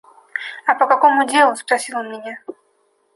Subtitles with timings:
[0.65, 2.41] «А по какому делу?»– спросил он меня.